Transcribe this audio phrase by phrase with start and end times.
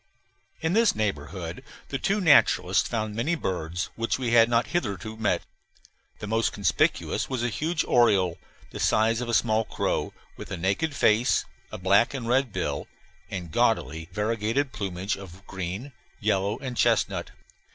[0.61, 5.43] In this neighborhood the two naturalists found many birds which we had not hitherto met.
[6.17, 8.39] The most conspicuous was a huge oriole,
[8.71, 12.87] the size of a small crow, with a naked face, a black and red bill,
[13.29, 17.29] and gaudily variegated plumage of green, yellow, and chestnut.